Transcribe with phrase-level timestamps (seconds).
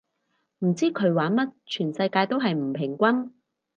[0.65, 3.31] 唔知佢玩乜，全世界都係唔平均